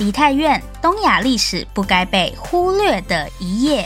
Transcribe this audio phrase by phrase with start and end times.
[0.00, 3.84] 梨泰院，东亚历史不该被忽略的一页。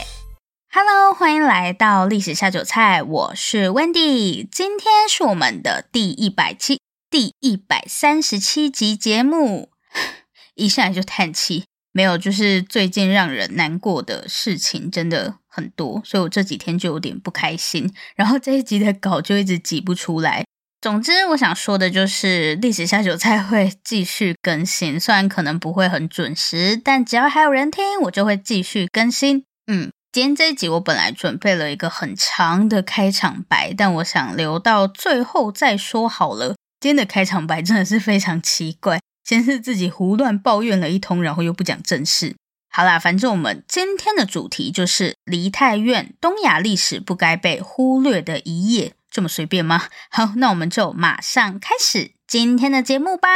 [0.73, 4.49] Hello，欢迎来到历史下酒菜，我是 Wendy。
[4.49, 9.71] 今天是我们的第一百期、第一百三十七集节目。
[10.55, 20.44] 一上来就叹气，没有，就是最近让人难过的事情真的很多，所以我这几天就有点不开心，然后这一集的稿就一直挤不出来。
[20.85, 29.47] 总之，我想说的就是，历史下酒菜会继续更新，虽然可能不会很准时，但只要还有人听，我就会继续更新。
[29.67, 36.55] 嗯，今天这一集我本来准备了一个很长的开场白，但我想留到最后再说好了。
[36.81, 42.37] 今天的开场白真的是非常奇怪，先是自己胡乱抱怨了一通，然后又不讲正事。
[42.69, 48.93] 好啦，反正我们今天的主题就是梨泰院，东亚历史不该被忽略的一页。
[49.15, 49.85] 这么随便吗？
[50.11, 53.29] 好，那我们就马上开始今天的节目吧。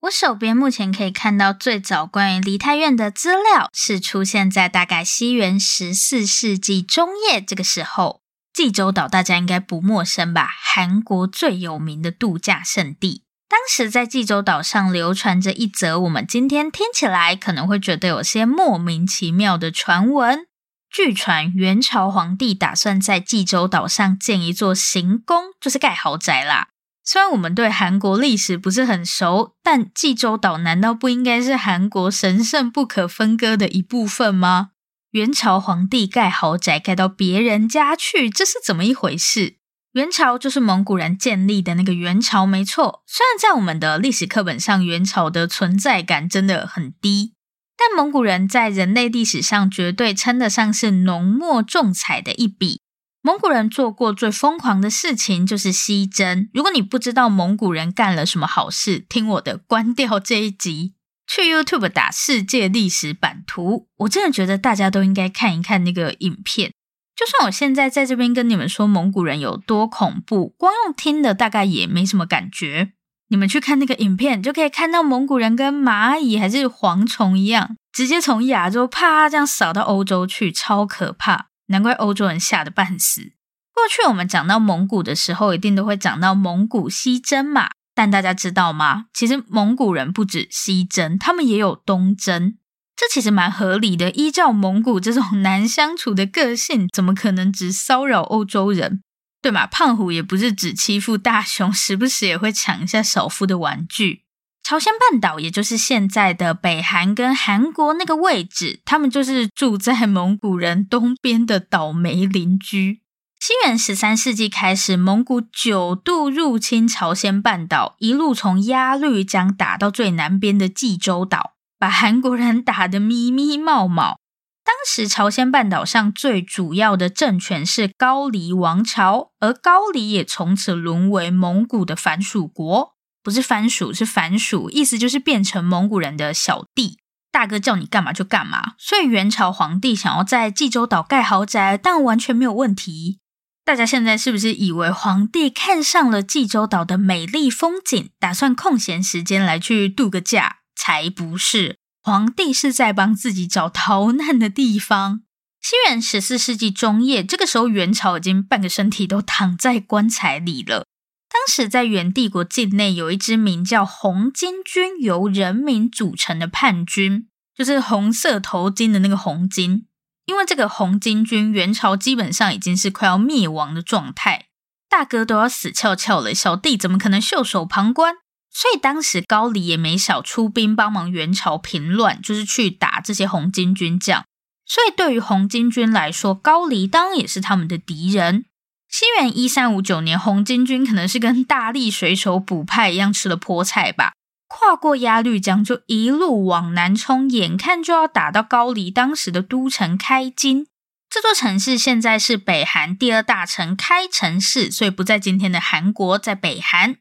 [0.00, 8.22] 我手边目前可以看到最早关于梨泰院的资料，是出现在大概西元十四世纪中叶这个时候。
[8.52, 10.48] 济州岛大家应该不陌生吧？
[10.48, 13.22] 韩国最有名的度假胜地。
[13.48, 20.48] 当时在济州岛上流传着一则我们今天听起来可能会觉得有些莫名其妙的传闻。
[20.94, 26.68] 据传，元朝皇帝打算在济州岛上建一座行宫，就是盖豪宅啦。
[27.02, 34.68] 虽然我们对韩国历史不是很熟，但济州岛难道不应该是韩国神圣不可分割的一部分吗？
[35.10, 39.56] 元朝皇帝盖豪宅盖到别人家去，这是怎么一回事？
[39.94, 43.02] 元朝就是蒙古人建立的那个元朝，没错。
[43.08, 47.33] 虽然在我们的历史课本上，元朝的存在感真的很低。
[47.76, 52.80] 但蒙古人在人类历史上绝对称得上是浓墨重彩的一笔。
[53.22, 56.50] 蒙古人做过最疯狂的事情就是西征。
[56.52, 60.92] 如果你不知道蒙古人干了什么好事，听我的，关掉这一集，
[61.26, 63.88] 去 YouTube 打世界历史版图。
[63.96, 66.72] 我真的觉得大家都应该看一看那个影片。
[67.16, 72.92] 就算我现在在这边跟你们说蒙古人有多恐怖，光用听的大概也没什么感觉。
[73.34, 81.46] 你们去看那个影片，就可以看到蒙古人跟蚂蚁还是蝗虫一样，直接从亚洲啪这样扫到欧洲去，超可怕！
[81.66, 83.32] 难怪欧洲人吓得半死。
[83.74, 87.70] 过去我们讲到蒙古的时候，一定都会讲到蒙古西征嘛。
[87.92, 89.06] 但大家知道吗？
[89.12, 92.54] 其实蒙古人不止西征，他们也有东征。
[92.94, 99.02] 这其实蛮合理的，依照蒙古这种 难相处的个性，怎么可能只骚扰欧洲人？
[99.44, 104.22] 对嘛，胖虎也不是只欺负大雄，时不时也会抢一下首富的玩具。
[104.62, 113.02] 朝鲜半岛，也就是现在的北韩跟韩国那个位置，他们就是住在蒙古人东边的倒霉邻居。
[113.38, 124.16] 西元十三世纪开始，蒙古九度入侵朝鲜半岛，一路从鸭绿江打到最南边的济州岛，把韩国人打得咪咪冒冒。
[124.64, 136.98] 当时朝鲜半岛上最主要的政权是高丽王朝，而高丽也从此沦为蒙古的藩属国，不是藩属，是藩属，意思就是变成蒙古人的小弟，
[137.30, 138.72] 大哥叫你干嘛就干嘛。
[138.78, 143.20] 所以元朝皇帝想要在济州岛盖豪宅，但完全没有问题。
[143.66, 150.58] 大家现在是不是以为皇帝看上了济州岛的美丽风景，打算空闲时间来去度个假？
[150.74, 151.78] 才不是。
[152.06, 155.22] 皇帝是在帮自己找逃难的地方。
[155.62, 160.84] 西元十四世纪中叶，这个时候元朝已经半个身体都躺在棺材里了。
[161.30, 169.84] 当时在元帝国境内有一支名叫红巾军，由人民组成的叛军，就是红色头巾的那个红巾。
[170.26, 174.48] 因为这个红巾军，元朝基本上已经是快要灭亡的状态，
[174.90, 178.16] 大哥都要死翘翘了，小弟怎么可能袖手旁观？
[178.56, 184.24] 所以当时高丽也没少出兵帮忙元朝平乱，就是去打这些红巾军将。
[184.64, 188.44] 所以对于红巾军来说，高丽当然也是他们的敌人。
[188.88, 194.12] 西元一三五九年，红巾军可能是跟大力水手补派一样吃了菠菜吧，
[194.46, 200.68] 跨过鸭绿江就一路往南冲，眼看就要打到高丽当时的都城开津。
[201.10, 206.96] 这座城市现在是北韩第二大城开城市，所以不在今天的韩国，在北韩。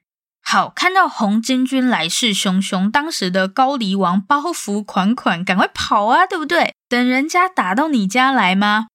[0.45, 6.75] 好，看到红巾军来势汹汹，当时的高丽王包袱款款，赶快跑啊，对不对？
[6.87, 8.87] 等人家打到你家来吗？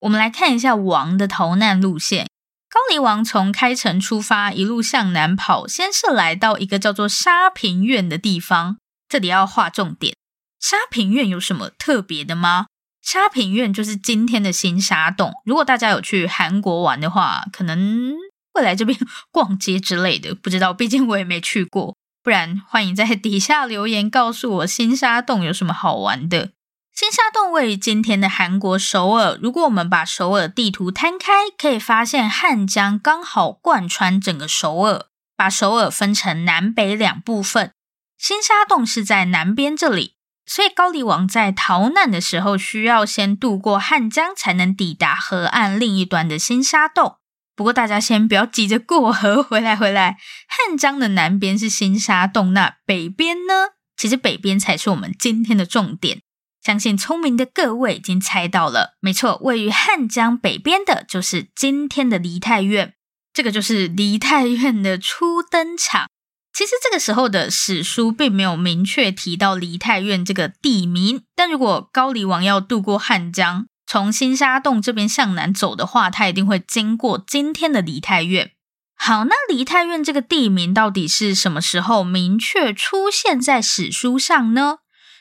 [0.00, 2.26] 我们来看一下王的逃难路线。
[2.68, 8.78] 高丽王从开城出发，一路向南跑，先是来到一个叫做沙平院的地方。
[9.08, 10.16] 这里要划重点，
[10.58, 12.66] 沙平院有什么特别的吗？
[13.00, 15.32] 沙平院就是今天的新沙洞。
[15.44, 18.14] 如果大家有去韩国玩的话，可能
[18.54, 18.98] 会来这边
[19.30, 20.34] 逛街之类的。
[20.34, 21.96] 不知道，毕竟我也没去过。
[22.22, 26.52] 不然，欢迎在底下留言告诉我新沙洞有什么好玩的。
[26.94, 29.36] 新沙洞位于今天的韩国首尔。
[29.42, 35.06] 如果我们把首尔地图摊开，可以发现汉江刚好贯穿整个首尔，
[35.36, 37.72] 把首尔分成南北两部分。
[38.16, 40.14] 新沙洞是在南边这里，
[40.46, 47.16] 所以高丽王在逃难的时候，需要先渡过汉江，才能抵达河岸另一端的新沙洞。
[47.56, 50.16] 不过大家先不要急着过河，回来回来，
[50.48, 53.74] 汉江的南边是新沙洞，那北边呢？
[53.96, 56.22] 其实北边才是我们今天的重点。
[56.62, 62.94] 相信聪明的各位已经猜到了，没错，位于汉江北边的就是今天的梨泰院。
[63.32, 66.06] 这个就是梨泰院的初登场。
[66.52, 78.50] 其实这个时候的史书并没有明确提到梨泰院这个地名，但如果高丽王要渡过汉江，从新沙洞这边向南走的话，他一定会经过今天的梨泰院。
[78.96, 84.78] 好，那梨泰院这个地名到底是什么时候明确出现在史书上呢？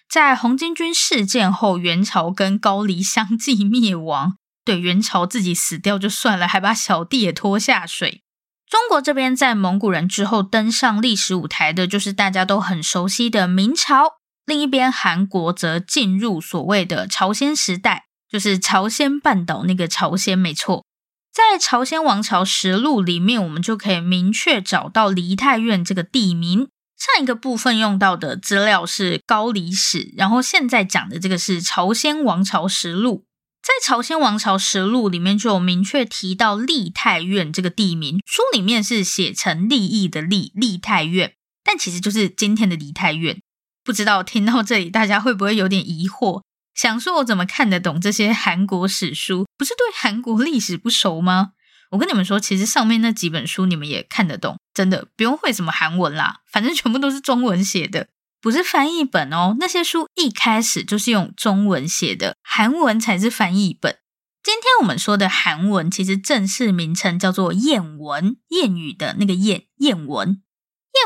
[0.10, 4.38] 在红巾军事件后，元朝跟高丽相继灭亡。
[4.66, 8.24] 对，元朝自己死掉就算了，还把小弟也拖下水。
[8.68, 14.14] 中国这边在蒙古人之后登上历史舞台的，就是大家都很熟悉的明朝。
[14.48, 20.84] 另一边，韩国则进入所谓的朝鲜时代，就是朝鲜半岛那个朝鲜，没错。
[21.32, 26.68] 在《朝鲜王朝实录》里面，我们就可以明确找到梨泰院这个地名。
[26.98, 33.18] 上一个部分用到的资料是高丽史，然后现在讲的这个是《朝鲜王朝实录》。
[33.62, 41.34] 在《朝鲜王朝实录》里面就有明确提到梨泰院这个地名，书里面是写成利益的利，梨泰院，
[41.64, 43.40] 但其实就是今天的梨泰院。
[43.84, 46.42] 不知道听到这里大家会不会有点疑惑，
[46.74, 49.46] 想说我怎么看得懂这些韩国史书？
[49.58, 51.52] 不是对韩国历史不熟吗？
[51.92, 58.08] 我跟你们说，其实上面那几本书你们也看得懂，真的不用会什么韩文啦，反正全部都是中文写的，
[58.42, 59.56] 不是翻译本哦。
[59.60, 63.98] 那些书一开始就是用中文写的，韩文才是翻译本。
[64.42, 70.42] 今天我们说的韩文，其实正式名称叫做谚文，谚语的那个谚，谚文。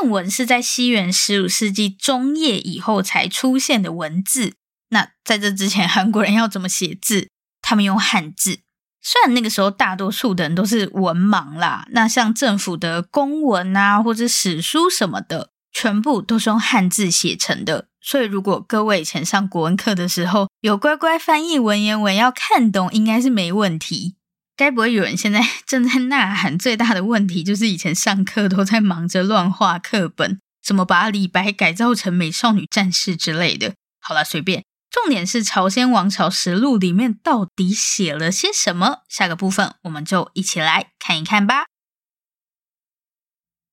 [0.02, 4.54] 谚文是在西元十五世纪中叶以后才出现的文字。
[4.90, 7.28] 那在这之前，韩国人要怎么写字？
[7.60, 8.60] 他们用汉字。
[9.02, 17.88] 虽然那个时候大多数的人都是文盲啦，那像政府的公文啊，或者史书什么的，全部都是用汉字写成的。
[18.00, 24.16] 所以如果各位以前上国文课的时候有乖乖翻译文言文，要看懂，应该是没问题。
[24.56, 33.74] 该不会有人现在 正在呐喊，最大的问题就是以前上课都在忙着乱画课本，怎么把李白改造成美少女战士之类的？
[34.00, 34.64] 好啦，随便。
[34.90, 39.02] 重点是《朝鲜王朝实录》里面到底写了些什么？
[39.08, 41.66] 下个部分我们就一起来看一看吧。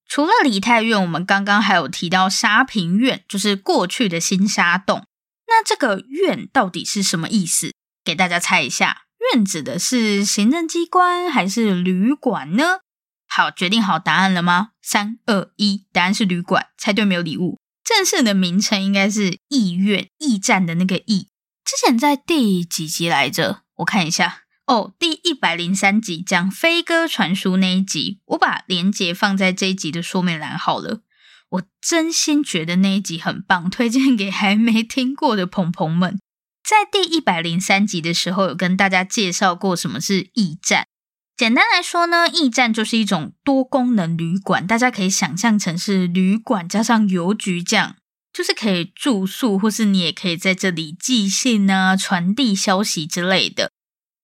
[0.07, 5.05] 除了梨泰院，我们刚刚还有提到沙平院，就是过去的新沙洞。
[5.47, 7.71] 那这个院到底是什么意思？
[8.03, 9.03] 给大家猜一下，
[9.33, 12.79] 院指的是行政机关还是旅馆呢？
[13.27, 14.69] 好，决定好答案了吗？
[14.81, 16.67] 三二一，答案是旅馆。
[16.77, 17.59] 猜对没有礼物。
[17.85, 21.29] 正式的名称应该是驿院，驿站的那个驿。
[21.63, 23.61] 之前在第几集来着？
[23.75, 31.01] 我看一下哦，第一百零三集讲飞鸽传书那一集，我把链接放在这一集的说明栏好了。
[31.49, 36.19] 我真心觉得那一集很棒，推荐给还没听过的朋朋们。
[36.67, 40.87] 在第一百零三集的时候，有跟大家介绍过什么是驿站。
[41.37, 47.97] 简单来说呢，驿站就是一种多功能旅馆，大家可以想象成是旅馆加上邮局这样，
[48.31, 53.71] 就是可以住宿，或是你也可以在这里寄信啊、传递消息之类的。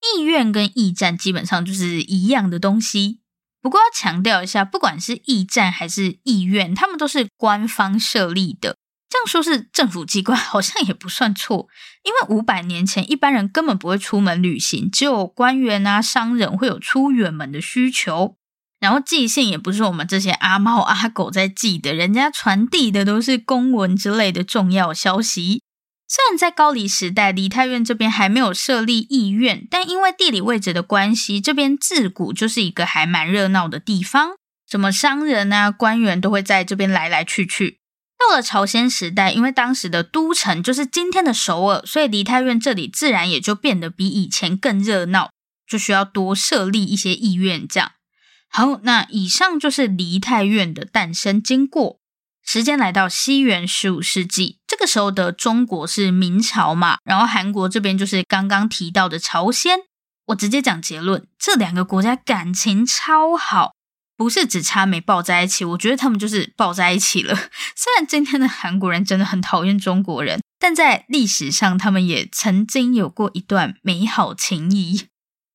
[0.02, 3.20] 驿院跟驿站基本上就是一样的东西，
[3.62, 8.78] 不过要强调一下，不管是驿站还是驿院，他们都是官方设立的。
[9.12, 11.68] 这样说是政府机关， 好像也不算错，
[12.04, 18.38] 因为五百年前一般人根本不会出门旅行，只有官员啊、商人会有出远门的需求。
[18.80, 25.62] 然后寄信也不是我们这些阿猫阿狗在寄的，人家传递的都是公文之类的重要消息。
[26.08, 34.32] 虽然在高丽时代，梨泰院这边还没有设立议院，但因为地理位置的关系，这边自古就是一个还蛮热闹的地方，
[34.68, 37.81] 什么商人啊、官员都会在这边来来去去。
[38.30, 45.32] 到了朝鲜时代，因为当时的都城就是今天的首尔，所以梨泰院这里自然也就变得比以前更热闹，
[45.68, 47.68] 就需要多设立一些议院。
[47.68, 47.92] 这样，
[48.50, 52.00] 好，那以上就是梨泰院的诞生经过。
[52.44, 59.80] 时间来到西元十五世纪，这个时候的中国是明朝嘛，然后韩国这边就是刚刚提到的朝鲜。
[60.28, 63.74] 我直接讲结论，这两个国家感情超好。
[64.22, 67.34] 不是只差没抱在一起，我觉得他们就是抱在一起了。
[67.76, 75.08] 虽然今天的韩国人真的很讨厌中国人，但在历史上他们也曾经有过一段美好情谊。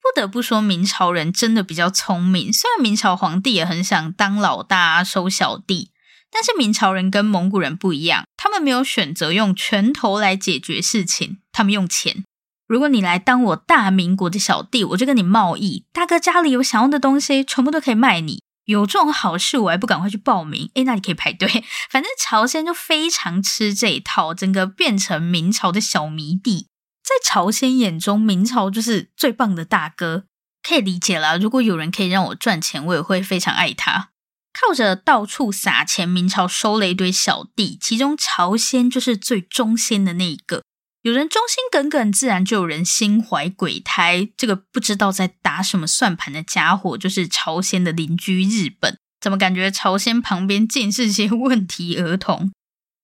[0.03, 2.53] 不得不说，明朝人真的比较聪明。
[2.53, 5.93] 虽然明朝皇帝也很想当老大收小弟，
[6.33, 12.25] 但是明朝人跟蒙古人不一样，他们没有选择用拳头来解决事情，他们用钱。
[12.67, 18.43] 如果你来当我大明国的小弟，我就跟你贸易，大哥家里有想要的东西，全部都可以卖你。
[18.67, 20.71] 有这种好事，我还不赶快去报名？
[20.75, 21.49] 诶，那你可以排队。
[21.91, 26.69] 反正朝鲜就非常吃这一套，整个变成明朝的小迷弟。
[27.03, 30.25] 在朝鲜眼中，明朝就是最棒的大哥，
[30.63, 31.37] 可以理解啦。
[31.37, 34.11] 如果有人可以让我赚钱，我也会非常爱他。
[34.53, 40.63] 靠着到处撒钱，明朝收了一堆小弟，其中朝鲜就是最忠心的那一个。
[41.07, 44.29] 有人忠心耿耿，自然就有人心怀鬼胎。
[44.37, 48.99] 这个不知道在打什么算盘的家伙，就是朝鲜的邻居日本。
[49.21, 52.51] 怎么感觉朝鲜旁边尽是些问题儿童？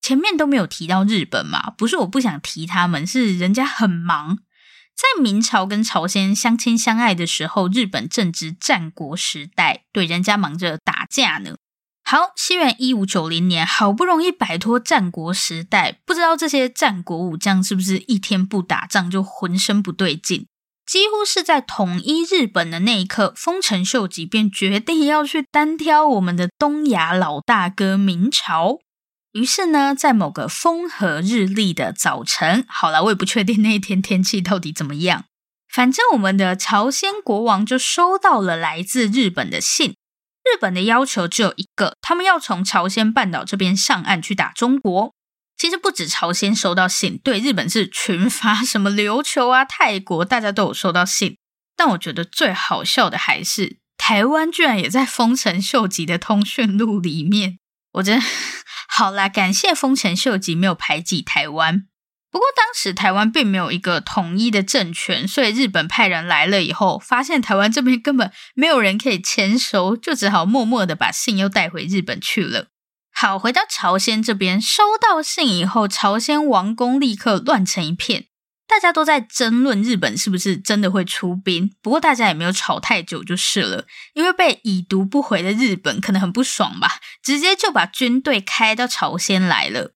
[0.01, 1.71] 前面都没有提到日本嘛？
[1.79, 4.39] 不是我不想提他们，是人家很忙。
[4.97, 11.55] 在明朝跟朝鲜相亲相爱的时候，日本正值战国时代，对，人家忙着打架呢。
[12.13, 20.47] 好，西元一五九零年，好不容易摆脱战国时代，不知道这些战国武将是不是一天不打仗就浑身不对劲？
[20.85, 28.81] 几乎是在统一日本的那一刻，丰臣秀吉便决定要去单挑我们的东亚老大哥明朝。
[29.33, 35.25] 于是呢，在某个风和日丽的早晨，好了，我也不确定那一天天气到底怎么样，
[35.73, 39.95] 反正我们的朝鲜国王就收到了来自日本的信。
[40.45, 45.15] 日本的要求只有一个，他们要从朝鲜半岛这边上岸去打中国。
[45.57, 51.37] 其实不止朝鲜收到信，对，日本是群发，什么琉球啊、泰国，大家都有收到信。
[51.77, 57.59] 但我觉得最好笑的还是台湾居然也在丰臣秀吉的通讯录里面。
[57.93, 58.21] 我真
[58.89, 61.87] 好啦，感谢丰臣秀吉没有排挤台湾。
[62.33, 72.69] 不过当时台湾并没有一个统一的政权，所以日本派人来了以后，发现台湾这边根本没有人可以签收，就只好默默的把信又带回日本去了。
[73.15, 78.25] 好，回到朝鲜这边，收到信以后，朝鲜王宫立刻乱成一片，
[78.67, 81.75] 大家都在争论日本是不是真的会出兵。
[81.83, 83.85] 不过大家也没有吵太久就是了，
[84.15, 89.93] 因为被已读不回的日本可能很不爽吧，直接就把军队开到朝鲜来了。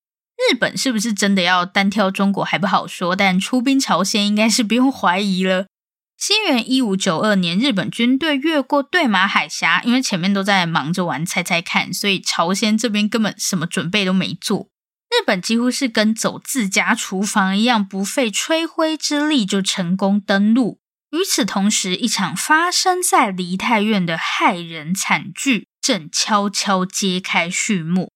[0.51, 5.67] 日本是不是真的要单挑中国还不好说，但出兵朝鲜应该是不用怀疑了。
[6.17, 14.69] 西元一五九二年，日本军队越过对马海峡，因为前面都在忙着玩猜猜看，所以朝鲜这边根本什么准备都没做。
[15.11, 20.81] 日本几乎是跟走自家厨房一样，不费吹灰之力就成功登陆。
[21.11, 28.11] 与此同时，一场发生在梨泰院的骇人惨剧正悄悄揭开序幕。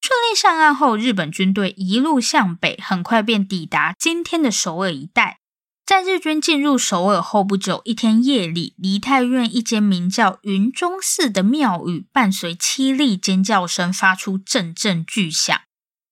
[0.00, 5.38] 顺利上岸后，日本军队一路向北，很快便抵达今天的首尔一带。
[5.84, 15.56] 在日军进入首尔后不久，一天夜里，梨泰院一间名叫云中寺的庙宇，伴随凄厉尖叫声，发出阵阵巨响。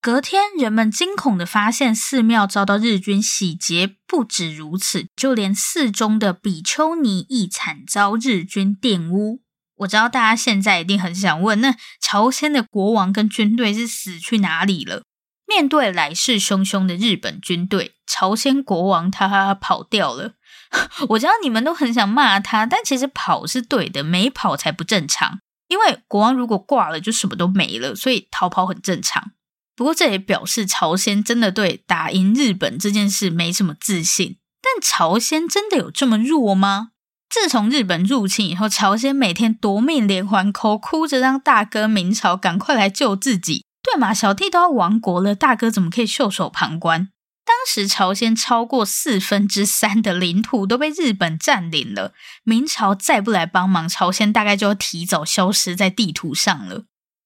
[0.00, 3.96] 隔天，人们惊恐地发现寺庙遭到日军洗劫。
[4.06, 9.43] 不止如此，就连寺中的比丘尼亦惨遭日军玷污。
[9.78, 15.02] 我知道大家现在一定很想问，那朝鲜的国王跟军队是死去哪里了？
[15.46, 20.34] 面对来势汹汹的日本军队，朝鲜国王他跑掉了。
[21.10, 25.40] 我知道你们都很想骂他，但其实跑是对的，没跑才不正常。
[25.68, 29.32] 因为国王如果挂了，就什么都没了，所以逃跑很正常。
[29.76, 34.38] 不过这也表示朝鲜真的对打赢日本这件事没什么自信。
[34.62, 36.90] 但朝鲜真的有这么弱吗？
[37.34, 43.64] 自从日本入侵以后，朝鲜每天夺命连环 call，哭着让大哥明朝赶快来救自己。
[43.82, 47.08] 对嘛，小弟都要亡国了，大哥怎么可以袖手旁观？
[47.44, 52.12] 当时朝鲜超过四分之三的领土都被日本占领了，
[52.44, 56.84] 明朝再不来帮忙，朝鲜大概就要提早消失在地图上了。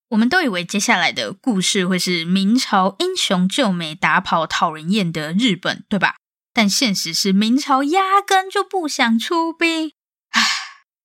[0.09, 6.15] 我们都以为接下来的故事会是明朝英雄救美，打跑讨人厌的日本，对吧？
[6.55, 9.93] 但现实是明朝压根就不想出兵，
[10.39, 10.45] 唉，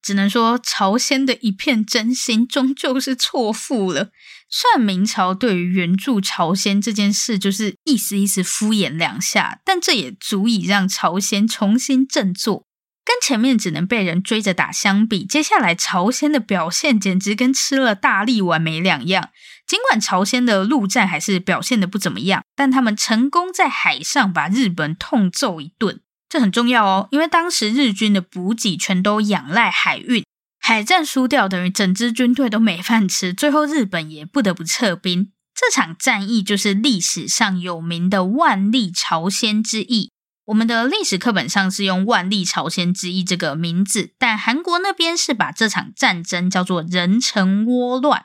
[0.02, 4.10] 只能说朝鲜的一片真心终究是错付了。
[4.48, 12.66] 虽然明朝对于援助朝鲜这件事就是意思意思敷衍两下，但这也足以让朝鲜重新振作。
[13.04, 19.28] 跟前面只能被人追着打相比，接下来朝鲜的表现简直跟吃了大力丸没两样。
[19.66, 26.00] 尽管朝鲜的陆战还是表现的不怎么样，但他们成功在海上把日本痛揍一顿，
[26.34, 30.24] 这很重要哦，因为当时日军的补给全都仰赖海运。
[30.58, 35.30] 海战输掉，等于整支军队都没饭吃，最后日本也不得不撤兵。
[35.54, 40.10] 这场战役就是历史上有名的万历朝鲜之役。
[40.46, 48.24] 我们的历史课本上是用万历朝鲜之役这个名字，但韩国那边是把这场战争叫做壬辰倭乱。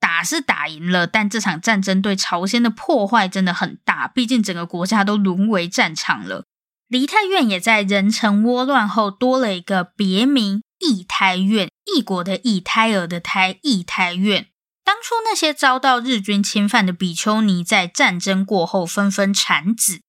[0.00, 6.46] 打是打赢了，但这场战争对朝鲜的破坏真的很大，毕竟整个国家都沦为战场了。
[6.90, 10.60] 梨泰院也在壬辰倭乱后多了一个别名。
[10.80, 14.48] 义泰院，异国的异，胎儿的胎，义泰院。
[14.82, 20.00] 当初那些遭到日军侵犯的比丘尼，在战争过后纷纷产子，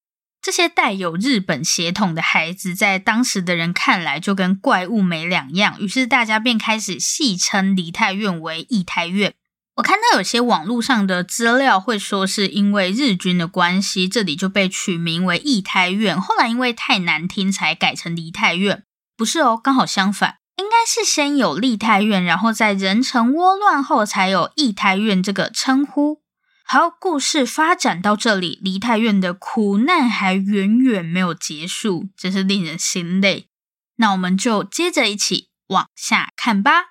[0.41, 9.35] 这些带有日本血统的孩子，在当时的人看来就跟怪物没两样，于是大家便开始戏称梨泰院为义泰院。
[9.81, 18.83] 我看到有些网络上的资料会说，是因为日军的关系，这里就被取名为义太院，后来因为太难听，才改成梨泰院。
[19.17, 20.37] 不是哦，刚好相反。
[20.57, 26.21] 应该是先有梨泰院，然后在人城倭乱后才有义泰院这个称呼。
[26.63, 33.47] 好，故事发展到这里，梨泰院的苦难还远远没有结束，真是令人心累。
[33.95, 36.90] 那我们就接着一起往下看吧。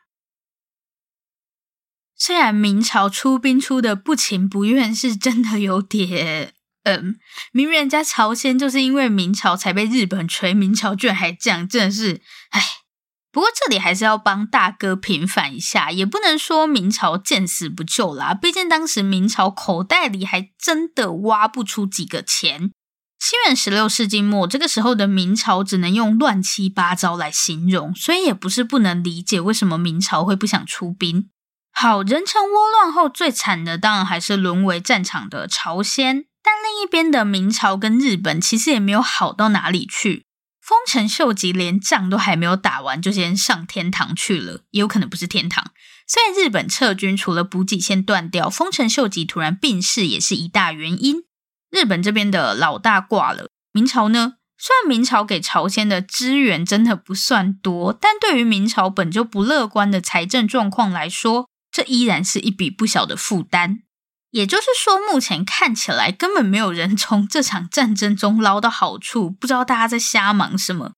[2.21, 6.53] 虽然明朝出兵出的不情不愿，是真的有点……
[6.85, 7.17] 嗯，
[7.53, 12.21] 明明人家朝鲜就是因为明朝才被日本锤，明朝居然还这样，真的是……
[12.51, 12.63] 唉。
[13.33, 18.35] 不过这里还是要帮大哥平反一下，也不能说明朝见死不救啦。
[18.35, 22.73] 毕竟当时明朝口袋里还真的挖不出几个钱。
[23.21, 31.31] 西元十六世纪末，这个时候的明朝只能用乱七八糟来形容，所以也不是不能理解为什么明朝会不想出兵。
[31.83, 40.27] 好，壬辰倭乱后最惨的当然还是沦为战场的朝鲜，但另一边的明朝跟日本其实也没有好到哪里去。
[40.61, 45.71] 丰臣秀吉连仗都还没有打完，就先上天堂去了，也有可能不是天堂。
[46.07, 51.23] 虽然日本撤军除了补给线断掉，丰臣秀吉突然病逝也是一大原因。
[51.71, 54.35] 日本这边的老大挂了，明朝呢？
[54.59, 63.83] 虽然明朝给朝鲜的支援真的不算多，但对于明朝本就不乐观的财政状况来说，这依然是一笔不小的负担。
[64.31, 70.93] 也就是说，目前看起来根本没有人从这场战争中捞到好处，不知道大家在瞎忙什么。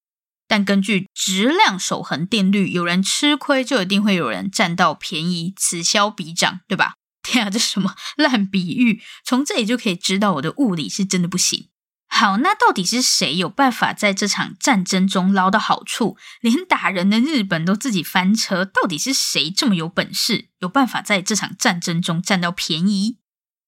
[0.46, 6.96] 但根据质量守恒定律，有人吃亏就一定会有人占到便宜，此消彼长，对吧？
[7.22, 9.00] 天啊，这什么烂比喻？
[9.24, 11.68] 从这里就可以知道我的物理是真的不行。
[12.22, 16.16] 好，那到底是谁有办法在这场战争中捞到好处？
[16.40, 23.18] 连打人的日本都自己翻车，到底是谁这么有本事，有办法在这场战争中占到便宜？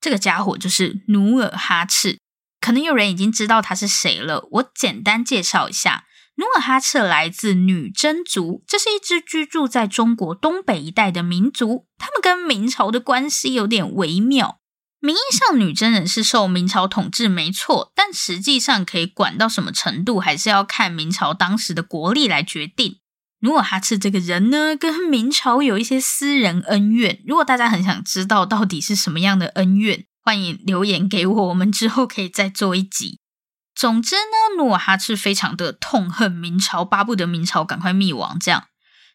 [0.00, 2.20] 这个家伙就是努尔哈赤，
[2.60, 4.46] 可能有人已经知道他是谁了。
[4.52, 6.04] 我简单介绍一下，
[6.36, 11.88] 努尔哈赤来自女真族，这是一支居住在中国东北一带的民族。
[11.98, 14.60] 他们跟明朝的关系有点微妙。
[15.04, 23.00] 名义上女真人是受明朝统治没错，但实际上可以管到什么程度，还是要看明朝当时的国力来决定。
[23.40, 27.20] 努尔哈赤这个人呢，跟明朝有一些私人恩怨。
[27.26, 33.20] 如果大家很想知道到底是什么样的恩怨，欢迎留言给我，我们之后可以再做一集。
[33.74, 38.38] 总之呢，努尔哈赤非常的痛恨明朝，巴不得明朝赶快灭亡。
[38.38, 38.68] 这样，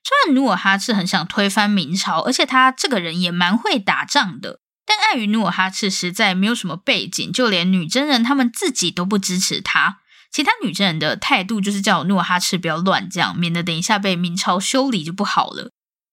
[0.03, 9.99] 虽然努尔哈赤很想推翻明朝，而且他这个人也蛮会打仗的，但碍于努尔哈赤实在没有什么背景，就连女真人他们自己都不支持他。
[10.31, 15.69] 其他女真人的态度就是叫努尔哈赤不要乱讲，免得等一下被明朝修理就不好了。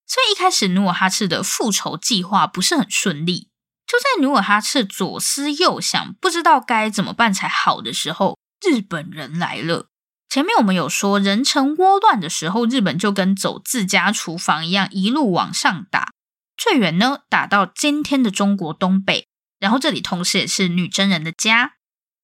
[0.06, 3.48] 所以一开始努尔哈赤的复仇计划不是很顺利。
[3.86, 9.86] 就在努尔哈赤左思右想，不知道该怎么办才好的时候，日本人来了。
[10.28, 16.10] 前面我们有说，壬辰倭乱的时候，日本就跟走自家厨房一样，一路往上打，
[16.56, 19.28] 最远呢打到今天的中国东北。
[19.58, 21.72] 然后这里同时也是女真人的家。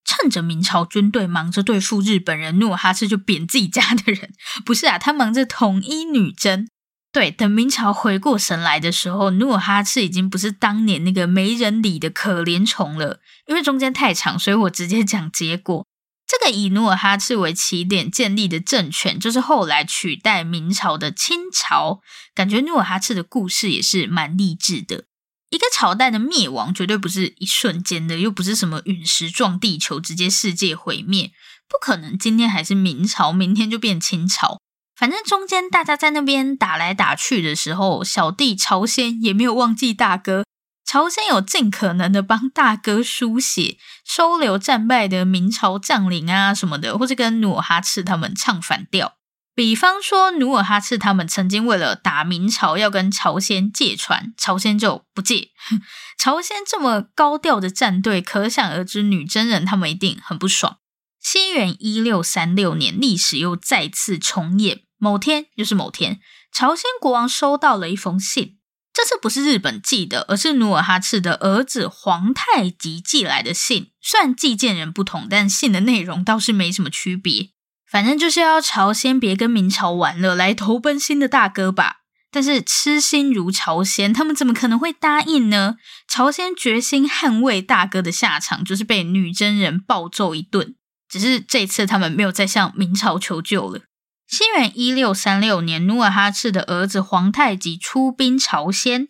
[0.05, 4.33] 趁着明朝军队忙着对付日本人，努尔哈赤就贬自己家的人。
[4.65, 6.69] 不是啊，他忙着统一女真。
[7.13, 13.21] 对，等明朝回过神来的时候，努尔哈赤已经不是当年那个没人理的可怜虫了。
[13.47, 15.87] 因为中间太长，所以我直接讲结果。
[16.33, 22.01] 这个以努尔哈赤为起点建立的政权，就是后来取代明朝的清朝。
[22.35, 25.05] 感觉努尔哈赤的故事也是蛮励志的。
[25.51, 31.33] 一个朝代的灭亡绝对不是一瞬间的，又不是什么陨石撞地球，直接世界毁灭，
[31.69, 32.17] 不可能。
[32.17, 34.59] 今天还是明朝，明天就变清朝。
[34.97, 40.45] 反正中间大家在那边打来打去的时候，小弟朝鲜也没有忘记大哥。
[40.93, 49.15] 朝鲜有尽可能的帮大哥输血，收留战败的明朝将领啊什么的，或者跟努尔哈赤他们唱反调。
[49.55, 55.49] 比方说，努尔哈赤他们曾经为了打明朝，要跟朝鲜借船，朝鲜就不借。
[56.21, 60.77] 朝鲜这么高调的战队，可想而知，女真人他们一定很不爽。
[61.23, 64.83] 西元一六三六年，历史又再次重演。
[64.99, 66.21] 某天，又是某天，
[66.53, 68.59] 朝鲜国王收到了一封信。
[68.93, 73.91] 这次不是日本寄的，而是努尔哈赤的儿子皇太极寄来的信。
[74.01, 77.51] 虽然寄件人不同，但信的内容倒是没什么区别。
[77.91, 81.97] 反正就是要朝鲜别跟明朝玩了，来投奔新的大哥吧。
[82.31, 85.77] 但是痴心如朝鲜，他们怎么可能会答应呢？
[86.09, 90.75] 朝鲜决心捍卫大哥的下场，就是被女真人暴揍一顿。
[91.09, 93.83] 只是这次他们没有再向明朝求救了。
[94.33, 99.09] 西元一六三六年，努尔哈赤的儿子皇太极出兵朝鲜。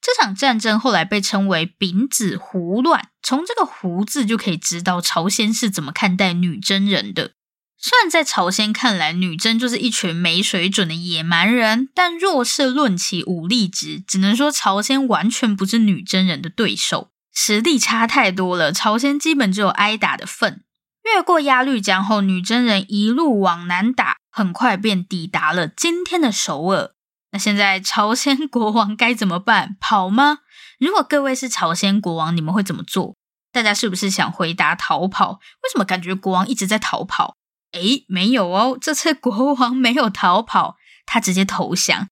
[0.00, 3.08] 这场战争后来被称为丙子胡乱。
[3.22, 7.32] 从这个“胡”字就可以知道朝鲜是怎么看待女真人的。
[7.76, 18.72] 虽然在朝鲜看来，女真就是一群没水准的野蛮人，但若是论起武力值，只能说朝鲜完全不是女真人的对手，实力差太多了。
[18.72, 20.64] 朝鲜基本只有挨打的份。
[21.04, 26.94] 越过鸭绿江后，女真人一路往南打，很快便抵达了今天的首尔。
[27.32, 29.76] 那现在朝鲜国王该怎么办？
[29.78, 30.38] 跑吗？
[30.80, 33.14] 如果各位是朝鲜国王，你们会怎么做？
[33.52, 35.32] 大家是不是想回答逃跑？
[35.32, 37.36] 为什么感觉国王一直在逃跑？
[37.72, 42.08] 诶，没有哦，这次国王没有逃跑，他直接投降。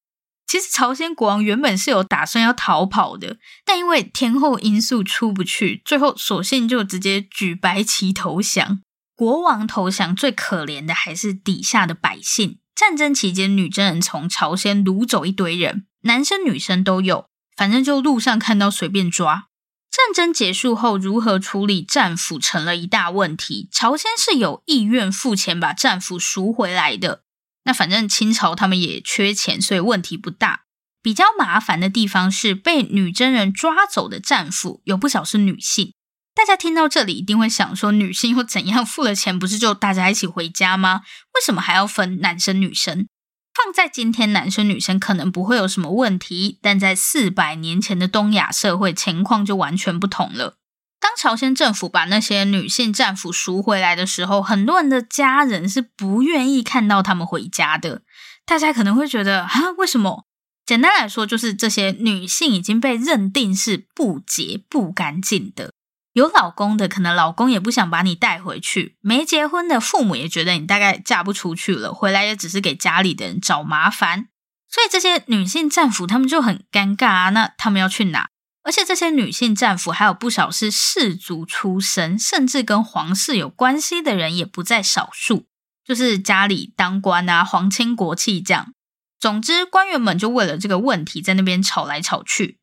[0.47, 8.81] 其实朝鲜国王原本是有打算要逃跑的，但因为天候因素出不去，最后索性就直接举白旗投降。
[9.21, 12.59] 国王投降最可怜的还是底下的百姓。
[12.75, 19.49] 战争期间，女真人从朝鲜掳走一堆人，男生女生都有，反正就路上看到随便抓。
[19.91, 23.69] 战争结束后，如何处理战俘成了一大问题。
[23.71, 27.25] 朝鲜是有意愿付钱把战俘赎回来的。
[27.65, 30.63] 那反正清朝他们也缺钱，所以问题不大。
[31.03, 35.93] 比较麻烦的地方是被女真人抓走的战俘有不少是女性。
[36.41, 38.85] 大家听到这里一定会想说，女性又怎样？
[38.85, 41.03] 付了钱不是就大家一起回家吗？
[41.35, 43.07] 为什么还要分男生女生？
[43.53, 50.57] 放在今天，男生女生可能不会有什么问题，但在四百年前的东亚社会，情况就完全不同了。
[50.99, 58.01] 当朝鲜政府把那些女性战俘赎回来的时候，很多人的家人是不愿意看到他们回家的。
[58.47, 60.25] 大家可能会觉得啊，为什么？
[60.65, 65.73] 简单来说，就是这些女性已经被认定是不洁、不干净的。
[66.21, 74.29] 有老公的，可能老公也不想把你带回去；没结婚的父母也觉得你大概嫁不出去了，回来也只是给家里的人找麻烦。
[74.69, 77.31] 所以这些女性战俘他们就很尴尬啊。
[77.31, 78.29] 那他们要去哪？
[78.63, 85.47] 而且这些女性战俘还有不少是士族出身，甚至跟皇室有关系的人也不在少数，
[85.83, 88.75] 就是家里当官啊，皇亲国戚这样。
[89.19, 92.60] 总之，官员们就为了这个问题在那边吵来吵去。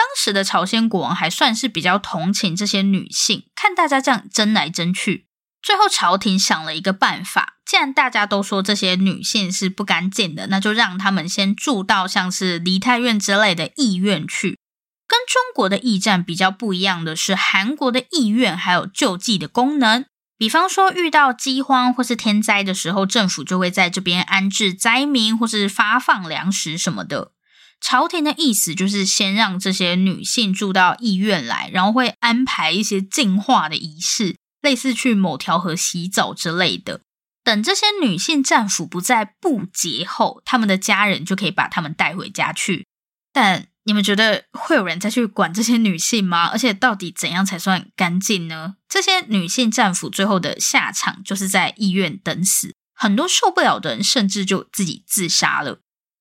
[0.00, 5.26] 当时的朝鲜国王还算是比较同情这些女性，看大家这样争来争去，
[5.60, 14.58] 最后朝廷想了一个办法，既然大家都说这些女性是不干净的，那就让他们先住到像是梨泰院之类的义院去。
[15.06, 20.06] 跟中国的驿站比较不一样的是，韩国的义院还有救济的功能。
[20.38, 27.32] 比方说，遇到饥荒或是天灾的时候，政府就会在这边安置灾民，或是发放粮食什么的。
[27.80, 37.00] 朝廷的意思就是先让这些女性住到医院来，然后会安排一些净化的仪式，类似去某条河洗澡之类的。
[37.42, 42.86] 等这些女性战俘不再不洁后，他们的家人就可以把他们带回家去。
[43.32, 46.48] 但你们觉得会有人再去管这些女性吗？
[46.48, 48.74] 而且到底怎样才算干净呢？
[48.88, 55.80] 这些女性战俘最后的下场就是在医院等死，很多受不了的人甚至就自己自杀了。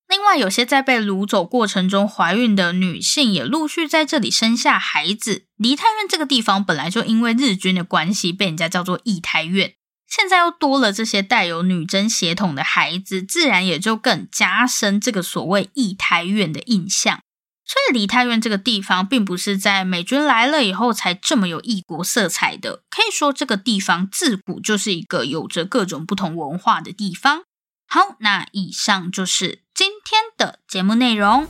[0.09, 5.45] 另外，有些在被掳走过程中怀孕的女性也陆续在这里生下孩子。
[5.55, 9.75] 梨泰院这个地方本来就因为日军的关系被人家叫做异胎院，
[10.07, 17.19] 现在又多了这些带有女真血统的孩子，自然也就更加深这个所谓异胎院的印象。
[17.63, 27.43] 所以，梨泰院这个地方并不是在美军来了以后才这么有异国色彩的，可以说这个地方自古就是一个有着各种不同文化的地方。
[27.87, 31.47] 好，那以上就是今天的节目内容。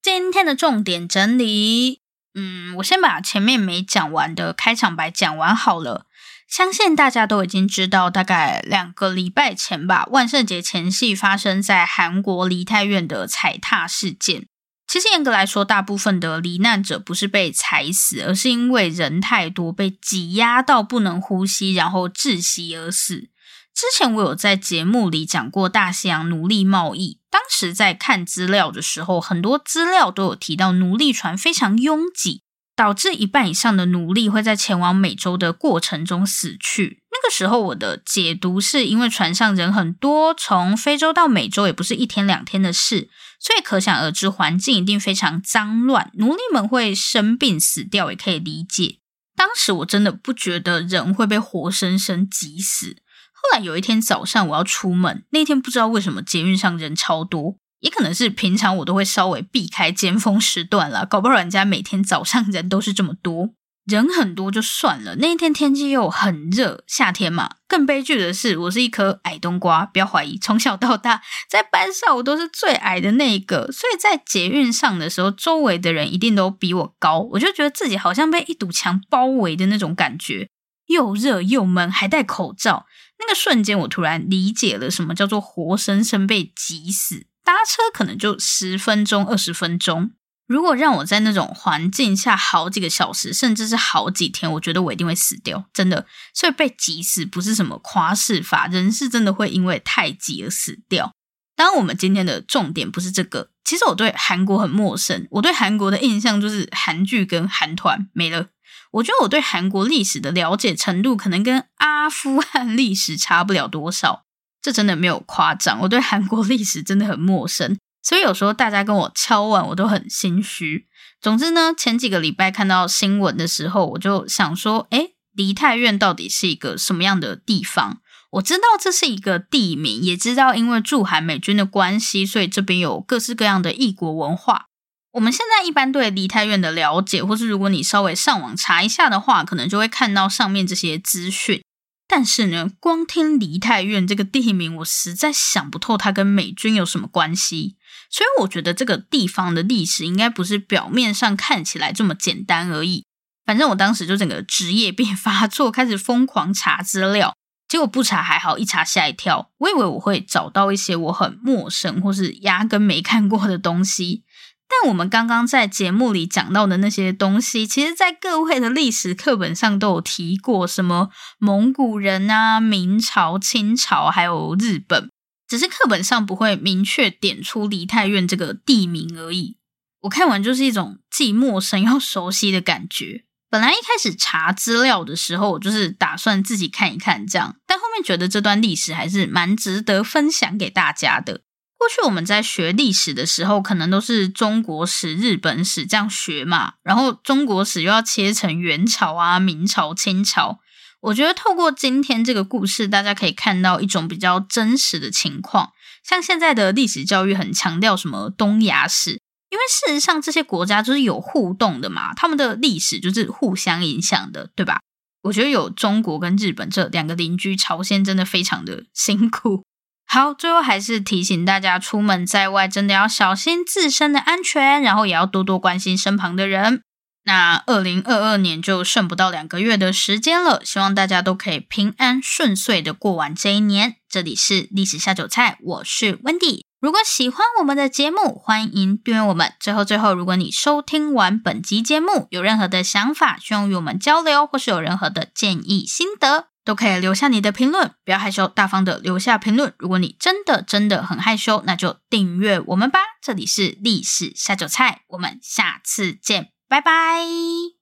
[0.00, 2.00] 今天的重点整理，
[2.34, 6.06] 嗯，我先把前面没讲完的开场白讲完好了。
[6.48, 14.49] 相信大家都已经知道，大概两个礼拜前吧，万圣节前夕发生在韩国梨泰院的踩踏事件。
[14.90, 23.28] 其实严格来说，大部分的罹难者不是被踩死，而是因为人太多被挤压到不能呼吸，然后窒息而死。
[23.72, 32.42] 之前我有在节目里讲过大西洋奴隶贸易，当时在看资料的时候，很多资料都有提到奴隶船非常拥挤，
[32.74, 37.04] 导致一半以上的奴隶会在前往美洲的过程中死去。
[37.30, 43.08] 时候我的解读是因为船上人很多，从非洲到美洲也不是一天两天的事。
[43.38, 48.98] 所以可想而知，环境一定非常脏乱，奴隶们会生病死掉，也可以理解。
[49.34, 52.96] 当时我真的不觉得人会被活生生挤死。
[53.32, 63.54] 后来有一天早上我要出门，那天不知道为什么捷运上人超多，也可能是平常我都会稍微避开尖峰时段啦，搞不好人家每天早上人都是这么多。
[63.86, 67.56] 人很多就算了，那一天天气又很热，夏天嘛。
[67.66, 80.48] 更悲剧的是，我是一颗矮冬瓜，不要怀疑，从小到大在班上我都是最矮的那一个，所以在捷运上的时候，周围的人一定都比我高，我就觉得自己好像被一堵墙包围的那种感觉，
[80.86, 82.86] 又热又闷，还戴口罩。
[83.18, 87.26] 那个瞬间，我突然理解了什么叫做活生生被挤死。
[87.42, 90.12] 搭车可能就十分钟、二十分钟。
[90.50, 96.04] 如果让我在那种环境下好几个小时，甚至是好几天，我觉得我一定会死掉，真的。
[96.34, 101.12] 所以被挤死不是什么夸饰法，人是真的会因为太挤而死掉。
[101.54, 103.50] 当然，我们今天的重点不是这个。
[103.64, 108.48] 其实我对韩国很陌生，我对韩国的印象就是韩剧跟韩团没了。
[108.90, 114.24] 我觉得我对韩国历史的了解程度，可能跟阿富汗历史差不了多少。
[114.60, 117.78] 这真的没有夸张，我对韩国历史真的很陌生。
[118.02, 120.86] 所以有时候大家跟我敲碗，我都很心虚。
[121.20, 128.00] 总之呢，前几个礼拜看到新闻的时候，我就想说，诶，梨泰院到底是一个什么样的地方？
[128.30, 134.66] 我知道这是一个地名，也知道因为驻韩美军的关系，所以这边有各式各样的异国文化。
[135.12, 141.60] 我们现在一般对梨泰院的了解，或是如果你稍微上网查一下的话，可能就会看到上面这些资讯。
[142.06, 147.76] 但是呢，光听梨泰院这个地名，我实在想不透它跟美军有什么关系。
[148.10, 153.04] 所以我觉得这个地方的历史应该不是表面上看起来这么简单而已。
[153.46, 157.34] 反正我当时就整个职业病发作，开始疯狂查资料。
[157.68, 159.50] 结果不查还好，一查吓一跳。
[159.58, 164.24] 我以为我会找到一些我很陌生或是压根没看过的东西。
[164.68, 175.08] 但我们刚刚在节目里讲到的那些东西，其实在各位的历史课本上都有提过，什么蒙古人啊、明朝、清朝，还有日本。
[175.50, 179.56] 只是课本上不会明确点出梨泰院这个地名而已。
[180.02, 183.24] 我看完就是一种既陌生又熟悉的感觉。
[183.50, 191.40] 本来一开始查资料的时候，我就是打算自己看一看这样，但后面觉得这段历史还是蛮值得分享给大家的。
[191.76, 200.60] 过去我们在学历史的时候，可能都是中国史、日本史这样学嘛，然后中国史又要切成元朝啊、明朝、清朝。
[201.00, 205.72] 我觉得透过今天这个故事，大家可以看到一种比较真实的情况。
[206.02, 214.80] 像现在的历史教育很强调什么东亚史，因为事实上这些国家就是有互动的嘛，他们的历史就是互相影响的，对吧？
[215.24, 219.64] 我觉得有中国跟日本这两个邻居，朝鲜真的非常的辛苦。
[220.06, 226.82] 好，最后还是提醒大家，出门在外真的要小心自身的安全，然后也要多多关心身旁的人。
[227.24, 233.96] 那二零二二年就剩不到两个月的时间了，希望大家都可以平安顺遂的过完这一年。
[234.08, 236.62] 这里是历史下酒菜，我是 Wendy。
[236.80, 239.52] 如果喜欢我们的节目，欢迎订阅我们。
[239.60, 249.74] 最后最后，如果你收听完本集节目，有任何的想法，希望与我们交流，或是有任何的建议心得，都可以留下你的评论，不要害羞，大方的留下评论。
[249.78, 253.00] 如果你真的真的很害羞，那就订阅我们吧。
[253.22, 256.59] 这里是历史下酒菜，我们下次见。
[256.70, 257.79] 拜拜。